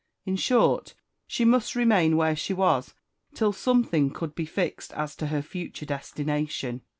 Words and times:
In 0.25 0.35
short, 0.35 0.95
she 1.27 1.45
must 1.45 1.75
remain 1.75 2.17
where 2.17 2.35
she 2.35 2.53
was 2.55 2.95
till 3.35 3.53
something 3.53 4.09
could 4.09 4.33
be 4.33 4.47
fixed 4.47 4.91
as 4.93 5.15
to 5.17 5.27
her 5.27 5.43
future 5.43 5.85
destination. 5.85 6.81